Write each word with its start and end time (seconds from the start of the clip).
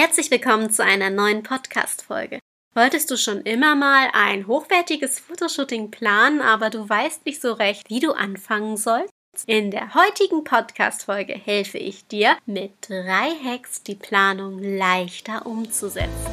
Herzlich 0.00 0.30
willkommen 0.30 0.70
zu 0.70 0.84
einer 0.84 1.10
neuen 1.10 1.42
Podcast-Folge. 1.42 2.38
Wolltest 2.72 3.10
du 3.10 3.16
schon 3.16 3.40
immer 3.40 3.74
mal 3.74 4.08
ein 4.12 4.46
hochwertiges 4.46 5.18
Fotoshooting 5.18 5.90
planen, 5.90 6.40
aber 6.40 6.70
du 6.70 6.88
weißt 6.88 7.26
nicht 7.26 7.42
so 7.42 7.52
recht, 7.54 7.90
wie 7.90 7.98
du 7.98 8.12
anfangen 8.12 8.76
sollst? 8.76 9.12
In 9.48 9.72
der 9.72 9.94
heutigen 9.94 10.44
Podcast-Folge 10.44 11.32
helfe 11.34 11.78
ich 11.78 12.06
dir, 12.06 12.36
mit 12.46 12.74
drei 12.88 13.32
Hacks 13.44 13.82
die 13.82 13.96
Planung 13.96 14.60
leichter 14.62 15.44
umzusetzen. 15.46 16.30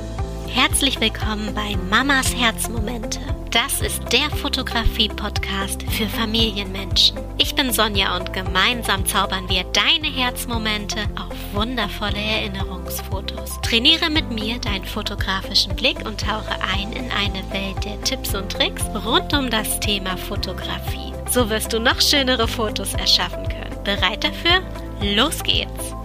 Herzlich 0.48 1.02
willkommen 1.02 1.52
bei 1.56 1.76
Mamas 1.90 2.36
Herzmomente. 2.36 3.20
Das 3.50 3.82
ist 3.82 4.04
der 4.14 4.30
Fotografie-Podcast 4.30 5.84
für 5.90 6.08
Familienmenschen. 6.08 7.18
Ich 7.40 7.56
bin 7.56 7.74
Sonja 7.74 8.16
und 8.16 8.32
gemeinsam 8.32 9.08
zaubern 9.08 9.50
wir 9.50 9.64
deine 9.64 10.08
Herzmomente 10.08 11.00
auf 11.16 11.34
wundervolle 11.56 12.20
Erinnerungsfotos. 12.20 13.35
Trainiere 13.66 14.12
mit 14.12 14.30
mir 14.30 14.60
deinen 14.60 14.86
fotografischen 14.86 15.76
Blick 15.76 16.06
und 16.06 16.22
tauche 16.22 16.56
ein 16.62 16.94
in 16.94 17.10
eine 17.12 17.44
Welt 17.52 17.84
der 17.84 18.00
Tipps 18.04 18.36
und 18.36 18.52
Tricks 18.52 18.84
rund 19.04 19.34
um 19.34 19.50
das 19.50 19.80
Thema 19.80 20.16
Fotografie. 20.18 21.12
So 21.32 21.50
wirst 21.50 21.73
du 21.73 21.80
noch 21.80 22.00
schönere 22.00 22.48
Fotos 22.48 22.94
erschaffen 22.94 23.50
können. 23.50 23.84
Bereit 23.84 24.23
dafür? 24.23 24.62
Los 25.02 25.42
geht's! 25.42 25.96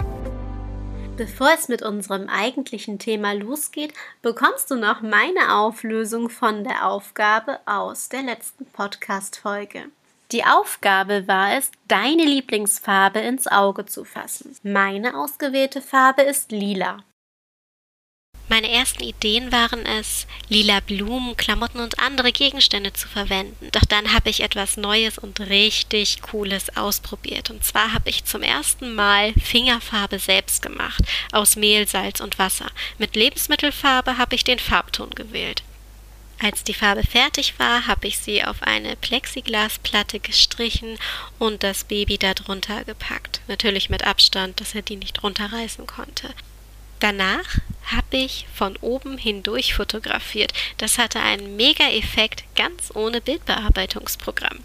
Bevor 1.19 1.51
es 1.55 1.69
mit 1.69 1.83
unserem 1.83 2.31
eigentlichen 2.31 2.99
Thema 2.99 3.35
losgeht, 3.35 3.93
bekommst 4.23 4.71
du 4.71 4.77
noch 4.77 5.03
meine 5.03 5.55
Auflösung 5.55 6.31
von 6.31 6.65
der 6.65 6.87
Aufgabe 6.87 7.59
aus 7.67 8.09
der 8.09 8.23
letzten 8.23 8.65
Podcast-Folge. 8.65 9.85
Die 10.33 10.45
Aufgabe 10.45 11.29
war 11.29 11.59
es, 11.59 11.71
deine 11.89 12.25
Lieblingsfarbe 12.25 13.19
ins 13.19 13.47
Auge 13.47 13.85
zu 13.85 14.07
fassen. 14.07 14.57
Meine 14.63 15.15
ausgewählte 15.15 15.83
Farbe 15.83 16.23
ist 16.23 16.53
lila. 16.53 17.05
Meine 18.51 18.69
ersten 18.69 19.05
Ideen 19.05 19.53
waren 19.53 19.87
es, 19.87 20.27
lila 20.49 20.81
Blumen, 20.81 21.37
Klamotten 21.37 21.79
und 21.79 22.01
andere 22.01 22.33
Gegenstände 22.33 22.93
zu 22.93 23.07
verwenden. 23.07 23.69
Doch 23.71 23.85
dann 23.85 24.13
habe 24.13 24.29
ich 24.29 24.41
etwas 24.41 24.77
Neues 24.77 25.19
und 25.19 25.39
richtig 25.39 26.21
Cooles 26.21 26.77
ausprobiert. 26.77 27.51
Und 27.51 27.63
zwar 27.65 27.93
habe 27.93 28.11
ich 28.11 28.25
zum 28.25 28.43
ersten 28.43 28.93
Mal 28.97 29.35
Fingerfarbe 29.35 30.19
selbst 30.19 30.63
gemacht, 30.63 31.01
aus 31.31 31.55
Mehl, 31.55 31.87
Salz 31.87 32.19
und 32.19 32.41
Wasser. 32.41 32.67
Mit 32.99 33.15
Lebensmittelfarbe 33.15 34.19
habe 34.19 34.35
ich 34.35 34.43
den 34.43 34.59
Farbton 34.59 35.11
gewählt. 35.11 35.63
Als 36.41 36.65
die 36.65 36.75
Farbe 36.75 37.05
fertig 37.05 37.57
war, 37.61 37.87
habe 37.87 38.09
ich 38.09 38.19
sie 38.19 38.43
auf 38.43 38.65
eine 38.65 38.97
Plexiglasplatte 38.97 40.19
gestrichen 40.19 40.99
und 41.39 41.63
das 41.63 41.85
Baby 41.85 42.19
darunter 42.19 42.83
gepackt. 42.83 43.43
Natürlich 43.47 43.91
mit 43.91 44.05
Abstand, 44.05 44.61
dass 44.61 44.75
er 44.75 44.83
die 44.83 44.97
nicht 44.97 45.23
runterreißen 45.23 45.87
konnte. 45.87 46.35
Danach 46.99 47.61
habe 47.93 48.17
ich 48.17 48.47
von 48.55 48.77
oben 48.81 49.19
hindurch 49.19 49.75
fotografiert. 49.75 50.53
Das 50.79 50.99
hatte 50.99 51.21
einen 51.21 51.57
Mega-Effekt 51.57 52.45
ganz 52.57 52.95
ohne 52.95 53.21
Bildbearbeitungsprogramm. 53.21 54.59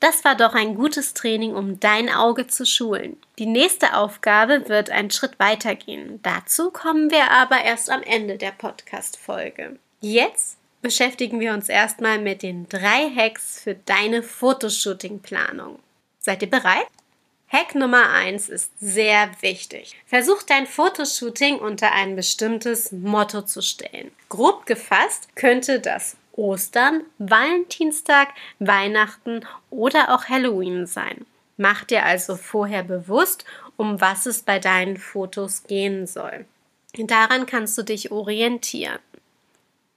Das 0.00 0.24
war 0.24 0.34
doch 0.34 0.54
ein 0.54 0.74
gutes 0.74 1.14
Training, 1.14 1.54
um 1.54 1.78
dein 1.78 2.08
Auge 2.08 2.48
zu 2.48 2.66
schulen. 2.66 3.16
Die 3.38 3.46
nächste 3.46 3.94
Aufgabe 3.94 4.68
wird 4.68 4.90
einen 4.90 5.12
Schritt 5.12 5.38
weitergehen. 5.38 6.18
Dazu 6.24 6.72
kommen 6.72 7.12
wir 7.12 7.30
aber 7.30 7.62
erst 7.62 7.88
am 7.88 8.02
Ende 8.02 8.36
der 8.36 8.50
Podcast-Folge. 8.50 9.78
Jetzt 10.00 10.58
beschäftigen 10.80 11.38
wir 11.38 11.54
uns 11.54 11.68
erstmal 11.68 12.18
mit 12.18 12.42
den 12.42 12.68
drei 12.68 13.10
Hacks 13.14 13.60
für 13.62 13.76
deine 13.76 14.24
Fotoshooting-Planung. 14.24 15.78
Seid 16.18 16.42
ihr 16.42 16.50
bereit? 16.50 16.88
Hack 17.52 17.74
Nummer 17.74 18.08
1 18.08 18.48
ist 18.48 18.72
sehr 18.80 19.28
wichtig. 19.42 19.94
Versuch 20.06 20.42
dein 20.42 20.66
Fotoshooting 20.66 21.58
unter 21.58 21.92
ein 21.92 22.16
bestimmtes 22.16 22.92
Motto 22.92 23.42
zu 23.42 23.60
stellen. 23.60 24.10
Grob 24.30 24.64
gefasst 24.64 25.28
könnte 25.36 25.78
das 25.78 26.16
Ostern, 26.32 27.02
Valentinstag, 27.18 28.28
Weihnachten 28.58 29.44
oder 29.68 30.14
auch 30.14 30.30
Halloween 30.30 30.86
sein. 30.86 31.26
Mach 31.58 31.84
dir 31.84 32.06
also 32.06 32.36
vorher 32.36 32.84
bewusst, 32.84 33.44
um 33.76 34.00
was 34.00 34.24
es 34.24 34.40
bei 34.40 34.58
deinen 34.58 34.96
Fotos 34.96 35.64
gehen 35.64 36.06
soll. 36.06 36.46
Daran 36.96 37.44
kannst 37.44 37.76
du 37.76 37.82
dich 37.82 38.10
orientieren. 38.10 38.98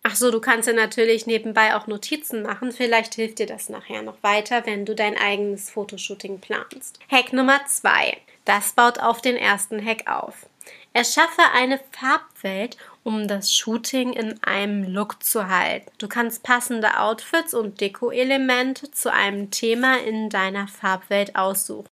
Ach 0.07 0.15
so, 0.15 0.29
du 0.29 0.39
kannst 0.39 0.67
ja 0.67 0.73
natürlich 0.73 1.25
nebenbei 1.25 1.75
auch 1.75 1.87
Notizen 1.87 2.43
machen. 2.43 2.71
Vielleicht 2.71 3.15
hilft 3.15 3.39
dir 3.39 3.47
das 3.47 3.69
nachher 3.69 4.03
noch 4.03 4.21
weiter, 4.21 4.63
wenn 4.67 4.85
du 4.85 4.93
dein 4.93 5.17
eigenes 5.17 5.71
Fotoshooting 5.71 6.41
planst. 6.41 6.99
Hack 7.09 7.33
Nummer 7.33 7.65
zwei. 7.65 8.15
Das 8.45 8.73
baut 8.73 8.99
auf 8.99 9.19
den 9.19 9.35
ersten 9.35 9.83
Hack 9.83 10.03
auf. 10.07 10.45
Erschaffe 10.93 11.41
eine 11.55 11.79
Farbwelt, 11.89 12.77
um 13.03 13.27
das 13.27 13.51
Shooting 13.51 14.13
in 14.13 14.43
einem 14.43 14.83
Look 14.83 15.23
zu 15.23 15.49
halten. 15.49 15.89
Du 15.97 16.07
kannst 16.07 16.43
passende 16.43 16.99
Outfits 16.99 17.55
und 17.55 17.81
Deko-Elemente 17.81 18.91
zu 18.91 19.11
einem 19.11 19.49
Thema 19.49 19.99
in 20.01 20.29
deiner 20.29 20.67
Farbwelt 20.67 21.35
aussuchen. 21.35 21.87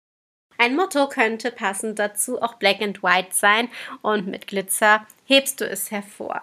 Ein 0.58 0.76
Motto 0.76 1.08
könnte 1.08 1.50
passend 1.50 1.98
dazu 1.98 2.42
auch 2.42 2.56
Black 2.56 2.82
and 2.82 3.02
White 3.02 3.30
sein 3.32 3.70
und 4.02 4.26
mit 4.26 4.48
Glitzer 4.48 5.06
hebst 5.24 5.62
du 5.62 5.64
es 5.66 5.90
hervor. 5.90 6.42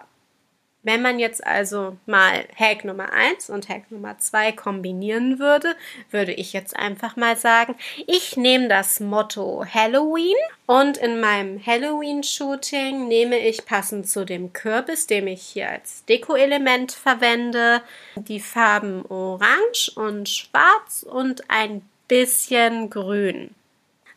Wenn 0.82 1.02
man 1.02 1.18
jetzt 1.18 1.46
also 1.46 1.98
mal 2.06 2.46
Hack 2.56 2.84
Nummer 2.86 3.12
1 3.12 3.50
und 3.50 3.68
Hack 3.68 3.90
Nummer 3.90 4.18
2 4.18 4.52
kombinieren 4.52 5.38
würde, 5.38 5.76
würde 6.10 6.32
ich 6.32 6.54
jetzt 6.54 6.74
einfach 6.74 7.16
mal 7.16 7.36
sagen, 7.36 7.76
ich 8.06 8.38
nehme 8.38 8.68
das 8.68 8.98
Motto 8.98 9.64
Halloween 9.66 10.36
und 10.64 10.96
in 10.96 11.20
meinem 11.20 11.64
Halloween-Shooting 11.64 13.08
nehme 13.08 13.38
ich 13.38 13.66
passend 13.66 14.08
zu 14.08 14.24
dem 14.24 14.54
Kürbis, 14.54 15.06
den 15.06 15.26
ich 15.26 15.42
hier 15.42 15.68
als 15.68 16.06
Deko-Element 16.06 16.92
verwende, 16.92 17.82
die 18.16 18.40
Farben 18.40 19.04
Orange 19.06 19.92
und 19.96 20.30
Schwarz 20.30 21.02
und 21.02 21.50
ein 21.50 21.82
bisschen 22.08 22.88
Grün. 22.88 23.54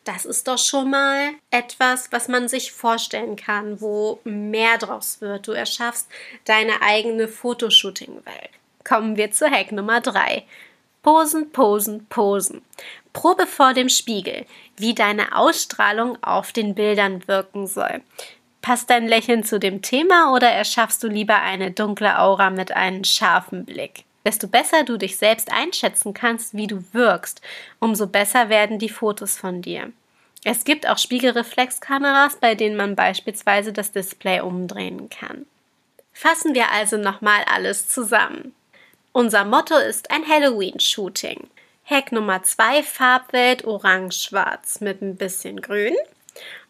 Das 0.03 0.25
ist 0.25 0.47
doch 0.47 0.58
schon 0.58 0.90
mal 0.90 1.30
etwas, 1.50 2.12
was 2.12 2.28
man 2.28 2.50
sich 2.50 2.74
vorstellen 2.74 3.38
kann, 3.38 3.80
wo 3.80 4.19
mehr 4.25 4.78
draus 4.78 5.22
wird. 5.22 5.47
Du 5.47 5.53
erschaffst 5.53 6.09
deine 6.44 6.81
eigene 6.81 7.30
Fotoshooting-Welt. 7.30 8.50
Kommen 8.84 9.16
wir 9.16 9.31
zu 9.31 9.50
Hack 9.50 9.72
Nummer 9.72 10.02
3. 10.02 10.44
Posen, 11.03 11.52
posen, 11.52 12.06
posen. 12.08 12.62
Probe 13.14 13.47
vor 13.47 13.74
dem 13.74 13.88
Spiegel, 13.88 14.46
wie 14.75 14.94
deine 14.94 15.38
Ausstrahlung 15.38 16.22
auf 16.22 16.52
den 16.52 16.75
Bildern 16.75 17.25
wirken 17.28 17.68
soll. 17.68 18.02
Passt 18.62 18.90
dein 18.90 19.08
Lächeln 19.08 19.44
zu 19.44 19.59
dem 19.59 19.81
Thema 19.81 20.34
oder 20.34 20.50
erschaffst 20.50 21.03
du 21.03 21.08
lieber 21.08 21.41
eine 21.41 21.72
dunkle 21.72 22.20
Aura 22.20 22.50
mit 22.50 22.72
einem 22.72 23.03
scharfen 23.03 23.66
Blick? 23.66 24.06
Desto 24.25 24.47
besser 24.47 24.84
du 24.84 24.97
dich 24.97 25.17
selbst 25.17 25.51
einschätzen 25.51 26.13
kannst, 26.13 26.56
wie 26.56 26.67
du 26.67 26.84
wirkst, 26.94 27.41
umso 27.79 28.07
besser 28.07 28.50
werden 28.50 28.79
die 28.79 28.89
Fotos 28.89 29.38
von 29.38 29.61
dir. 29.61 29.91
Es 30.45 30.66
gibt 30.66 30.88
auch 30.88 30.97
Spiegelreflexkameras, 30.97 32.38
bei 32.38 32.56
denen 32.56 32.75
man 32.75 32.95
beispielsweise 32.95 33.72
das 33.72 33.91
Display 33.91 34.41
umdrehen 34.41 35.09
kann. 35.09 35.45
Fassen 36.11 36.53
wir 36.53 36.72
also 36.72 36.97
nochmal 36.97 37.44
alles 37.47 37.88
zusammen. 37.88 38.53
Unser 39.13 39.45
Motto 39.45 39.75
ist 39.78 40.11
ein 40.11 40.28
Halloween-Shooting. 40.28 41.50
Hack 41.85 42.11
Nummer 42.11 42.44
2 42.44 42.84
Farbwelt 42.84 43.66
orange-schwarz 43.66 44.79
mit 44.81 45.01
ein 45.01 45.16
bisschen 45.17 45.61
grün. 45.61 45.95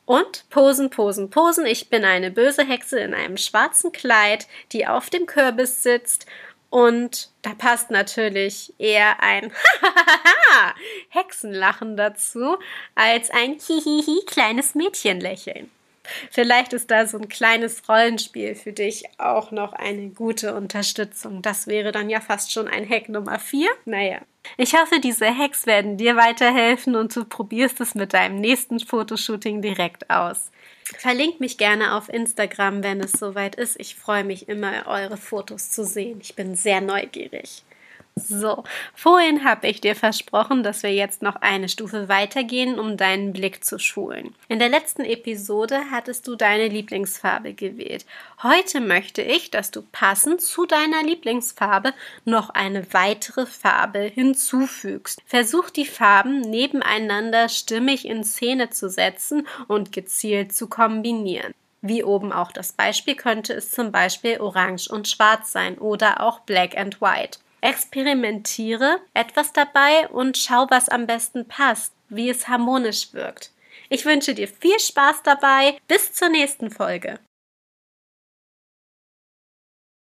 Und 0.06 0.50
Posen, 0.50 0.90
Posen, 0.90 1.30
Posen. 1.30 1.66
Ich 1.66 1.90
bin 1.90 2.04
eine 2.04 2.32
böse 2.32 2.66
Hexe 2.66 3.00
in 3.00 3.14
einem 3.14 3.38
schwarzen 3.38 3.92
Kleid, 3.92 4.48
die 4.72 4.86
auf 4.86 5.10
dem 5.10 5.26
Kürbis 5.26 5.84
sitzt 5.84 6.26
und 6.74 7.30
da 7.44 7.54
passt 7.54 7.92
natürlich 7.92 8.74
eher 8.80 9.22
ein 9.22 9.52
Hexenlachen 11.10 11.96
dazu 11.96 12.58
als 12.96 13.30
ein 13.30 13.60
Hihihi 13.60 14.22
kleines 14.26 14.74
Mädchenlächeln. 14.74 15.70
Vielleicht 16.32 16.74
ist 16.74 16.92
da 16.92 17.06
so 17.06 17.18
ein 17.18 17.30
kleines 17.30 17.88
Rollenspiel 17.88 18.56
für 18.56 18.74
dich 18.74 19.06
auch 19.18 19.52
noch 19.52 19.74
eine 19.74 20.10
gute 20.10 20.56
Unterstützung. 20.56 21.42
Das 21.42 21.68
wäre 21.68 21.92
dann 21.92 22.10
ja 22.10 22.20
fast 22.20 22.52
schon 22.52 22.68
ein 22.68 22.88
Hack 22.88 23.10
Nummer 23.10 23.40
4. 23.40 23.70
Naja. 23.86 24.20
Ich 24.58 24.74
hoffe, 24.74 25.00
diese 25.00 25.36
Hacks 25.36 25.66
werden 25.66 25.98
dir 25.98 26.18
weiterhelfen 26.18 26.96
und 26.96 27.16
du 27.16 27.24
probierst 27.24 27.80
es 27.80 27.96
mit 27.96 28.14
deinem 28.14 28.40
nächsten 28.42 28.80
Fotoshooting 28.80 29.62
direkt 29.62 30.10
aus. 30.10 30.52
Verlinkt 30.84 31.40
mich 31.40 31.58
gerne 31.58 31.96
auf 31.96 32.10
Instagram, 32.10 32.84
wenn 32.84 33.00
es 33.00 33.14
soweit 33.14 33.56
ist. 33.56 33.80
Ich 33.80 33.96
freue 33.96 34.26
mich 34.26 34.50
immer, 34.50 34.86
eure 34.88 35.18
Fotos 35.18 35.70
zu 35.70 35.86
sehen. 35.86 36.20
Ich 36.22 36.36
bin 36.36 36.56
sehr 36.56 36.82
neugierig. 36.82 37.64
So, 38.16 38.64
vorhin 38.94 39.44
habe 39.44 39.68
ich 39.68 39.82
dir 39.82 39.96
versprochen, 39.96 40.62
dass 40.62 40.84
wir 40.84 40.94
jetzt 40.94 41.24
noch 41.24 41.38
eine 41.38 41.68
Stufe 41.68 42.10
weitergehen, 42.10 42.80
um 42.80 42.96
deinen 42.96 43.34
Blick 43.34 43.64
zu 43.64 43.80
schulen. 43.80 44.36
In 44.48 44.60
der 44.60 44.70
letzten 44.70 45.04
Episode 45.04 45.82
hattest 45.90 46.28
du 46.28 46.36
deine 46.36 46.68
Lieblingsfarbe 46.68 47.54
gewählt. 47.54 48.06
Heute 48.44 48.82
möchte 48.82 49.24
ich, 49.24 49.50
dass 49.50 49.72
du 49.72 49.82
passend 49.82 50.42
zu 50.42 50.68
deiner 50.68 51.02
Lieblingsfarbe 51.02 51.94
noch 52.24 52.52
eine 52.52 52.94
weitere 52.94 53.48
Farbe 53.48 54.02
hinzufügst. 54.02 55.20
Versuch 55.26 55.72
die 55.72 55.88
Farben 55.88 56.42
nebeneinander 56.42 57.50
stimmig 57.50 58.06
in 58.06 58.24
Szene 58.24 58.70
zu 58.70 58.90
setzen 58.90 59.48
und 59.68 59.92
gezielt 59.92 60.54
zu 60.54 60.68
kombinieren. 60.68 61.56
Wie 61.82 62.04
oben 62.04 62.32
auch 62.32 62.52
das 62.52 62.74
Beispiel 62.74 63.16
könnte 63.16 63.54
es 63.54 63.72
zum 63.72 63.92
Beispiel 63.92 64.40
orange 64.40 64.88
und 64.88 65.08
schwarz 65.08 65.52
sein 65.52 65.80
oder 65.80 66.22
auch 66.22 66.42
black 66.42 66.78
and 66.78 67.02
white. 67.02 67.40
Experimentiere 67.64 69.00
etwas 69.14 69.54
dabei 69.54 70.10
und 70.10 70.38
schau, 70.38 70.66
was 70.70 70.90
am 70.90 71.08
besten 71.08 71.48
passt, 71.48 71.94
wie 72.10 72.30
es 72.30 72.50
harmonisch 72.50 73.14
wirkt. 73.14 73.52
Ich 73.88 74.06
wünsche 74.06 74.34
dir 74.34 74.50
viel 74.50 74.78
Spaß 74.78 75.24
dabei. 75.24 75.78
Bis 75.88 76.12
zur 76.12 76.28
nächsten 76.28 76.72
Folge. 76.72 77.20